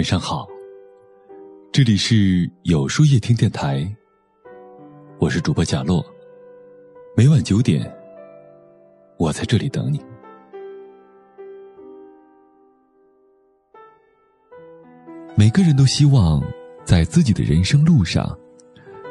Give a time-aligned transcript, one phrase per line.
[0.00, 0.48] 晚上好，
[1.70, 3.86] 这里是有书夜听电台，
[5.18, 6.02] 我是主播贾洛，
[7.14, 7.86] 每晚九点，
[9.18, 10.00] 我在这里等你。
[15.36, 16.42] 每个人都希望
[16.82, 18.34] 在自己的人生路上，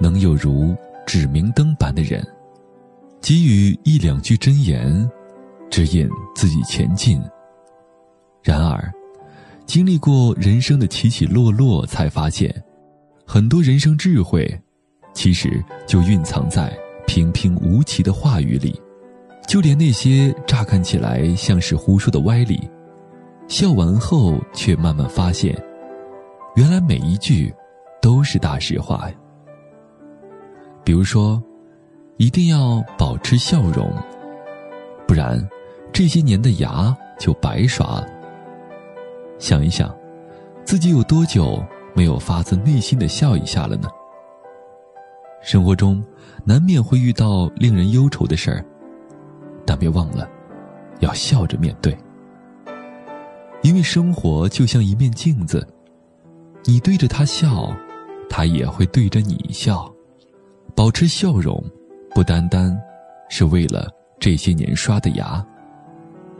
[0.00, 0.74] 能有如
[1.06, 2.26] 指明灯般的人，
[3.20, 5.06] 给予一两句真言，
[5.68, 7.22] 指引自己前进。
[8.42, 8.90] 然而。
[9.70, 12.52] 经历过人生的起起落落，才发现，
[13.24, 14.44] 很多人生智慧，
[15.14, 18.74] 其实就蕴藏在平平无奇的话语里。
[19.46, 22.68] 就连那些乍看起来像是胡说的歪理，
[23.46, 25.56] 笑完后却慢慢发现，
[26.56, 27.54] 原来每一句
[28.02, 29.14] 都是大实话呀。
[30.82, 31.40] 比如说，
[32.16, 33.88] 一定要保持笑容，
[35.06, 35.40] 不然
[35.92, 38.19] 这些年的牙就白刷了。
[39.40, 39.92] 想一想，
[40.64, 43.88] 自己有多久没有发自内心的笑一下了呢？
[45.42, 46.04] 生活中
[46.44, 48.62] 难免会遇到令人忧愁的事儿，
[49.64, 50.28] 但别忘了
[51.00, 51.96] 要笑着面对，
[53.62, 55.66] 因为生活就像一面镜子，
[56.64, 57.74] 你对着它笑，
[58.28, 59.90] 它也会对着你笑。
[60.76, 61.64] 保持笑容，
[62.14, 62.78] 不单单
[63.30, 65.44] 是为了这些年刷的牙，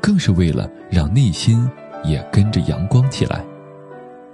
[0.00, 1.70] 更是为了让内心。
[2.06, 3.44] 也跟着阳光起来。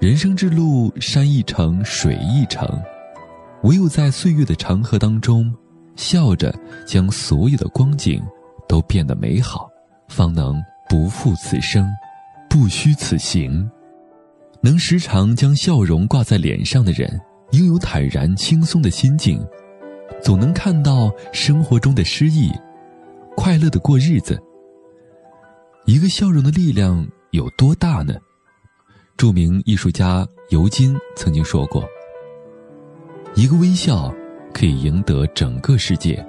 [0.01, 2.69] 人生之路，山一程，水一程，
[3.63, 5.53] 唯有在岁月的长河当中，
[5.95, 6.53] 笑着
[6.87, 8.21] 将所有的光景
[8.69, 9.69] 都变得美好，
[10.09, 11.89] 方能不负此生，
[12.51, 13.71] 不虚此行。
[14.61, 17.21] 能时常将笑容挂在脸上的人，
[17.53, 19.41] 拥有坦然轻松的心境，
[20.21, 22.51] 总能看到生活中的诗意，
[23.37, 24.37] 快乐的过日子。
[25.85, 27.07] 一个笑容的力量。
[27.33, 28.15] 有多大呢？
[29.17, 31.83] 著名艺术家尤金曾经说过
[33.35, 34.13] ：“一个微笑
[34.53, 36.23] 可以赢得整个世界。”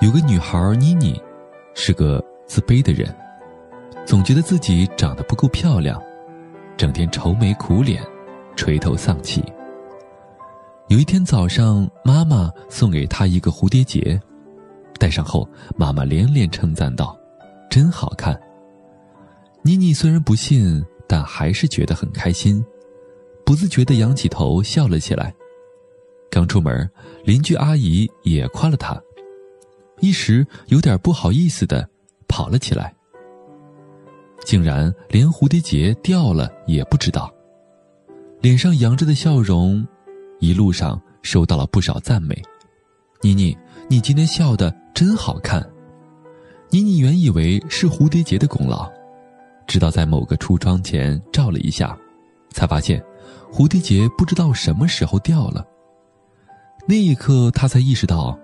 [0.00, 1.20] 有个女孩妮妮，
[1.74, 3.14] 是个自卑的人，
[4.06, 6.02] 总觉得自己长得不够漂亮，
[6.74, 8.02] 整天愁眉苦脸，
[8.56, 9.44] 垂头丧气。
[10.88, 14.18] 有一天早上，妈妈送给她一个蝴蝶结，
[14.98, 15.46] 戴上后，
[15.76, 17.14] 妈妈连连称赞道
[17.68, 18.34] ：“真好看。”
[19.66, 22.64] 妮妮虽然不信，但还是觉得很开心，
[23.44, 25.34] 不自觉地仰起头笑了起来。
[26.30, 26.88] 刚出门，
[27.24, 28.96] 邻居阿姨也夸了她，
[29.98, 31.88] 一时有点不好意思的
[32.28, 32.94] 跑了起来，
[34.44, 37.28] 竟然连蝴蝶结掉了也不知道，
[38.40, 39.84] 脸上扬着的笑容，
[40.38, 42.40] 一路上收到了不少赞美。
[43.20, 45.68] 妮妮，你今天笑得真好看。
[46.70, 48.88] 妮妮原以为是蝴蝶结的功劳。
[49.66, 51.96] 直到在某个橱窗前照了一下，
[52.50, 53.02] 才发现
[53.52, 55.66] 蝴蝶结不知道什么时候掉了。
[56.86, 58.38] 那一刻，他才意识到，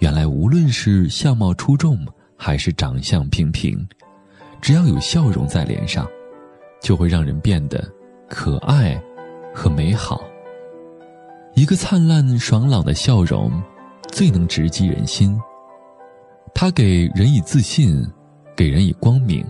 [0.00, 1.98] 原来无论是相貌出众
[2.36, 3.88] 还是长相平平，
[4.60, 6.06] 只要有笑容在脸上，
[6.82, 7.82] 就会让人变得
[8.28, 9.00] 可爱
[9.54, 10.22] 和美好。
[11.54, 13.50] 一个灿烂爽朗的笑容，
[14.12, 15.40] 最能直击人心。
[16.54, 18.06] 它给人以自信，
[18.54, 19.42] 给人以光明。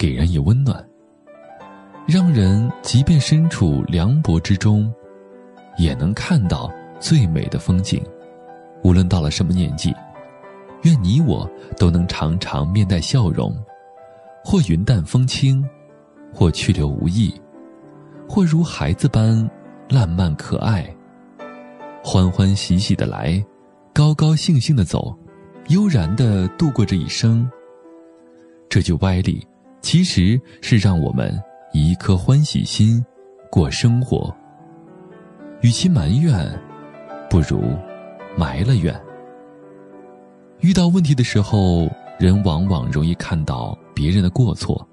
[0.00, 0.82] 给人以温暖，
[2.06, 4.90] 让人即便身处凉薄之中，
[5.76, 8.02] 也能看到最美的风景。
[8.82, 9.94] 无论到了什么年纪，
[10.84, 11.46] 愿你我
[11.76, 13.54] 都能常常面带笑容，
[14.42, 15.62] 或云淡风轻，
[16.32, 17.38] 或去留无意，
[18.26, 19.46] 或如孩子般
[19.86, 20.88] 烂漫可爱，
[22.02, 23.44] 欢欢喜喜的来，
[23.92, 25.14] 高高兴兴的走，
[25.68, 27.46] 悠然的度过这一生。
[28.70, 29.46] 这句歪理。
[29.80, 31.32] 其实是让我们
[31.72, 33.04] 以一颗欢喜心
[33.50, 34.34] 过生活。
[35.62, 36.50] 与其埋怨，
[37.28, 37.62] 不如
[38.36, 38.98] 埋了怨。
[40.60, 41.88] 遇到问题的时候，
[42.18, 44.86] 人往往容易看到别人的过错，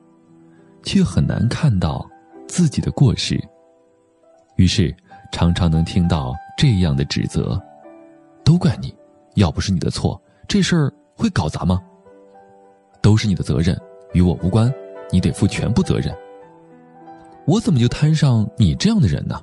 [0.84, 2.10] 却很难看到
[2.48, 3.42] 自己的过失。
[4.56, 4.95] 于是，
[5.31, 7.62] 常常能听到这样的指责
[8.44, 8.95] ：“都怪你，
[9.36, 11.81] 要不是你的错，这事儿会搞砸吗？
[13.01, 13.78] 都是你的责任。”
[14.18, 14.74] 与我无关，
[15.12, 16.12] 你得负全部责任。
[17.46, 19.40] 我怎么就摊上你这样的人呢？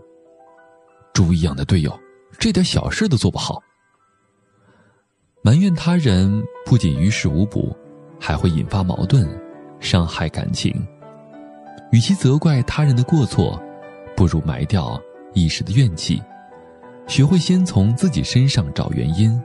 [1.12, 1.96] 猪一样的队友，
[2.40, 3.62] 这点小事都做不好。
[5.42, 7.74] 埋怨他人不仅于事无补，
[8.18, 9.28] 还会引发矛盾，
[9.78, 10.74] 伤害感情。
[11.92, 13.62] 与其责怪他人的过错，
[14.16, 15.00] 不如埋掉
[15.34, 16.20] 一时的怨气，
[17.06, 19.40] 学会先从自己身上找原因。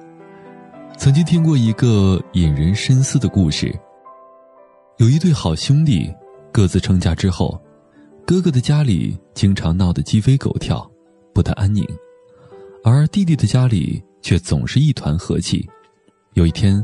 [0.98, 3.78] 曾经听过一个引人深思的故事。
[5.00, 6.14] 有一对好兄弟，
[6.52, 7.58] 各自成家之后，
[8.28, 10.86] 哥哥的家里经常闹得鸡飞狗跳，
[11.34, 11.88] 不得安宁，
[12.84, 15.66] 而弟弟的家里却总是一团和气。
[16.34, 16.84] 有一天，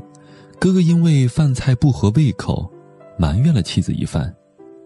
[0.62, 2.72] 哥哥因为饭菜不合胃口，
[3.20, 4.34] 埋怨了妻子一番，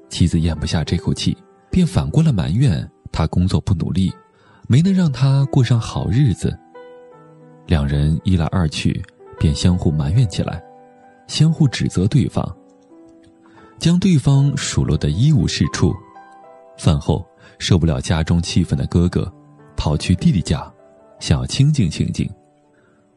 [0.10, 1.38] 妻子咽不下这口气，
[1.70, 4.12] 便反过来埋怨他工作不努力，
[4.68, 6.58] 没能让他过上好日子。
[7.68, 9.00] 两人一来二去，
[9.40, 10.60] 便相互埋怨起来，
[11.28, 12.44] 相互指责对方，
[13.80, 15.96] 将对方数落得一无是处。
[16.78, 17.26] 饭后，
[17.58, 19.32] 受不了家中气氛的哥哥，
[19.76, 20.72] 跑去弟弟家，
[21.20, 22.30] 想要清静清静。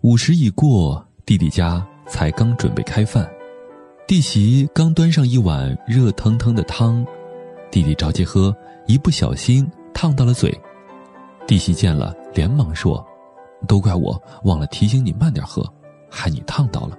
[0.02, 3.28] 午时已过，弟弟家才刚准备开饭，
[4.06, 7.04] 弟媳刚端上一碗热腾腾的汤，
[7.70, 8.54] 弟弟着急喝，
[8.86, 10.56] 一不小心烫到了嘴。
[11.46, 13.04] 弟媳见了，连忙说。
[13.68, 15.64] 都怪我忘了提醒你慢点喝，
[16.10, 16.98] 害你烫到了。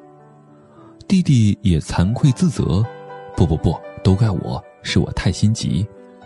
[1.09, 2.81] 弟弟也惭愧自责，
[3.35, 5.85] 不不不，都怪我，是我太心急。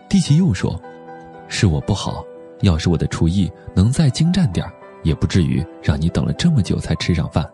[0.10, 0.80] 弟媳又说，
[1.48, 2.24] 是我不好，
[2.62, 4.66] 要是我的厨艺能再精湛点
[5.04, 7.50] 也不至于让你等了这么久才吃上饭。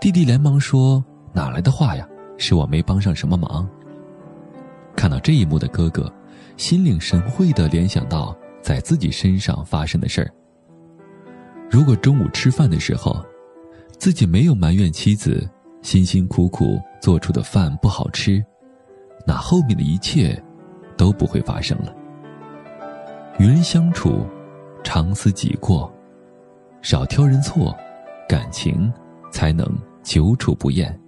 [0.00, 2.08] 弟弟连忙说，哪来的话呀，
[2.38, 3.68] 是我没帮上什么忙。
[4.96, 6.12] 看到这一幕的哥哥，
[6.56, 10.30] 心领神会地联想到在自己身上发生的事儿。
[11.70, 13.24] 如果中午吃饭的时候，
[13.98, 15.48] 自己没有埋怨妻子
[15.82, 18.44] 辛辛苦苦做出的饭不好吃，
[19.26, 20.40] 那后面的一切
[20.96, 21.94] 都不会发生了。
[23.38, 24.26] 与人相处，
[24.84, 25.92] 常思己过，
[26.82, 27.76] 少挑人错，
[28.28, 28.92] 感情
[29.32, 29.66] 才能
[30.02, 30.98] 久处不厌，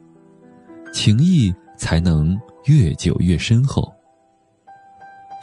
[0.93, 3.93] 情谊才能越久越深厚。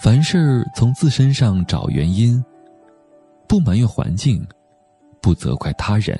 [0.01, 2.43] 凡事从自身上找原因，
[3.47, 4.45] 不埋怨环境。
[5.21, 6.17] 不责怪他人，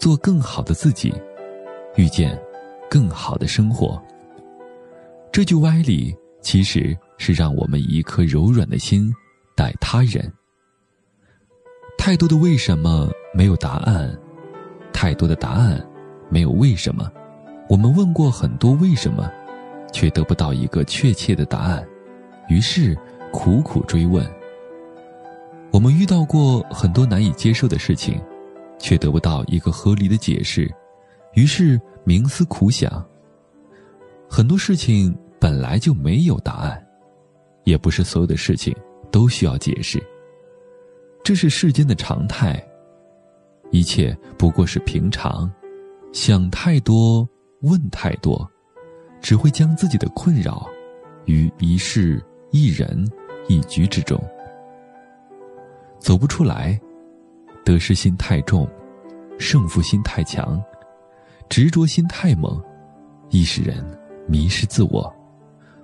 [0.00, 1.12] 做更好的自己，
[1.96, 2.38] 遇见
[2.88, 4.00] 更好的生活。
[5.32, 9.12] 这句歪理其实是让我们以一颗柔软的心
[9.54, 10.32] 待他人。
[11.98, 14.16] 太多的为什么没有答案，
[14.92, 15.84] 太多的答案
[16.30, 17.10] 没有为什么。
[17.68, 19.28] 我们问过很多为什么，
[19.92, 21.84] 却得不到一个确切的答案，
[22.48, 22.96] 于是
[23.32, 24.24] 苦苦追问。
[25.72, 28.22] 我们遇到过很多难以接受的事情，
[28.78, 30.72] 却得不到一个合理的解释，
[31.36, 33.06] 于是冥思苦想。
[34.28, 36.84] 很多事情本来就没有答案，
[37.64, 38.74] 也不是所有的事情
[39.12, 40.02] 都需要解释。
[41.22, 42.60] 这是世间的常态，
[43.70, 45.50] 一切不过是平常。
[46.12, 47.28] 想太多，
[47.60, 48.50] 问太多，
[49.20, 50.66] 只会将自己的困扰
[51.26, 53.06] 于一事一人
[53.46, 54.18] 一局之中。
[55.98, 56.80] 走不出来，
[57.62, 58.66] 得失心太重，
[59.38, 60.62] 胜负心太强，
[61.48, 62.60] 执着心太猛，
[63.30, 63.84] 易使人
[64.28, 65.12] 迷失自我。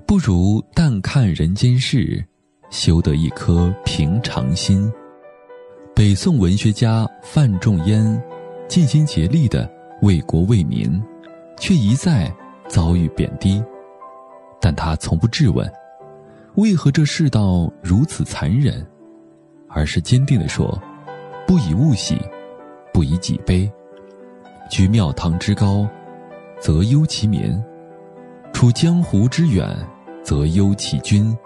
[0.07, 2.25] 不如淡看人间事，
[2.71, 4.93] 修得一颗平常心。
[5.95, 8.23] 北宋文学家范仲淹，
[8.69, 9.71] 尽心竭力的
[10.03, 11.03] 为国为民，
[11.59, 12.33] 却一再
[12.69, 13.63] 遭遇贬低，
[14.61, 15.71] 但他从不质问，
[16.57, 18.87] 为何这世道如此残忍。
[19.75, 20.79] 而是坚定地说
[21.49, 22.21] ：“不以物喜，
[22.93, 23.73] 不以己悲。
[24.73, 25.87] 居庙堂之高，
[26.59, 27.63] 则忧其民；
[28.55, 29.69] 处江湖之远，
[30.25, 31.37] 则忧其君。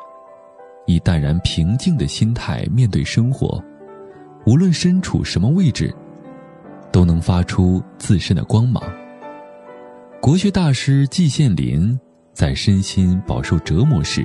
[0.86, 3.60] 以淡然平静的心态面对生活，
[4.46, 5.92] 无论身处什么位置，
[6.92, 8.80] 都能发出自身的光芒。”
[10.22, 11.98] 国学大师季羡林
[12.32, 14.24] 在身心饱受折磨时，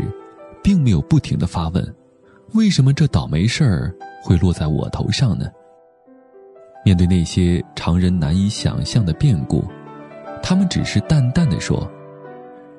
[0.63, 1.95] 并没有不停的发问。
[2.53, 3.91] 为什么这倒霉事儿
[4.23, 5.47] 会落在我头上呢？
[6.83, 9.63] 面对那些常人难以想象的变故，
[10.41, 11.89] 他们只是淡淡的说：“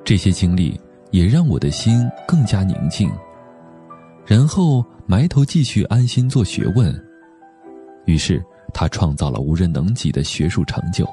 [0.05, 0.81] 这些经历
[1.11, 3.11] 也让我的心更加宁静。”
[4.27, 6.93] 然后埋头继续安心做学问。
[8.05, 8.43] 于是
[8.75, 11.07] 他创造了无人能及的学术成就，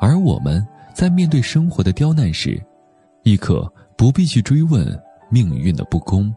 [0.00, 2.62] 而我们在面对生活的刁难时，
[3.22, 4.86] 亦可不必去追问
[5.28, 6.34] 命运的不公。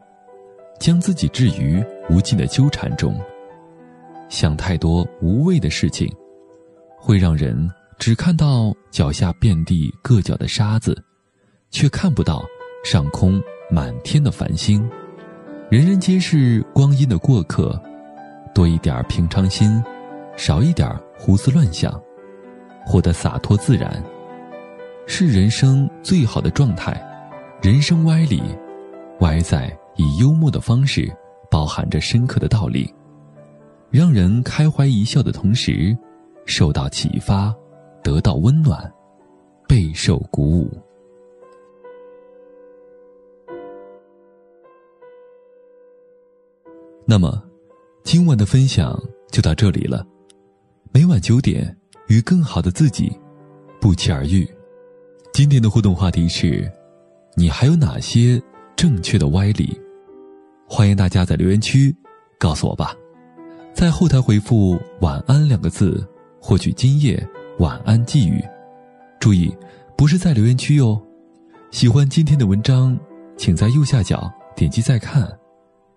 [0.79, 3.13] 将自己置于无尽的纠缠中，
[4.29, 6.07] 想太多无谓的事情，
[6.97, 10.95] 会让人只看到脚下遍地硌脚的沙子，
[11.71, 12.45] 却看不到
[12.85, 14.87] 上空满天的繁星。
[15.69, 17.77] 人人皆是光阴的过客，
[18.53, 19.83] 多一点平常心，
[20.37, 21.99] 少一点胡思乱想，
[22.85, 24.01] 活得洒脱自然，
[25.05, 27.05] 是人生最好的状态。
[27.61, 28.41] 人生歪理，
[29.19, 29.75] 歪在。
[29.95, 31.13] 以幽默的方式，
[31.51, 32.89] 包含着深刻的道理，
[33.91, 35.97] 让人开怀一笑的同时，
[36.45, 37.53] 受到启发，
[38.03, 38.91] 得到温暖，
[39.67, 40.69] 备受鼓舞。
[47.03, 47.41] 那么，
[48.03, 48.95] 今晚的分享
[49.31, 50.05] 就到这里了。
[50.91, 51.75] 每晚九点，
[52.07, 53.11] 与更好的自己
[53.81, 54.47] 不期而遇。
[55.33, 56.71] 今天的互动话题是：
[57.35, 58.39] 你还有哪些
[58.75, 59.75] 正确的歪理？
[60.67, 61.95] 欢迎大家在留言区
[62.37, 62.95] 告诉我吧。
[63.79, 66.05] 在后台回复“晚安”两个字，
[66.41, 67.25] 获取今夜
[67.59, 68.43] 晚安寄语。
[69.21, 69.55] 注意，
[69.95, 71.01] 不是在留言区哟。
[71.71, 72.99] 喜欢今天的文章，
[73.37, 75.31] 请在右下角点击再看，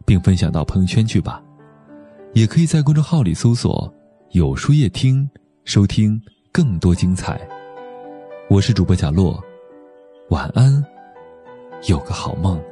[0.07, 1.43] 并分享到朋友圈去吧。
[2.35, 3.93] 也可以在公众号里搜索
[4.31, 5.29] “有书夜听”，
[5.67, 6.23] 收听
[6.53, 7.41] 更多精彩。
[8.49, 9.43] 我是主播贾洛，
[10.31, 10.85] 晚安，
[11.89, 12.63] 有个好梦。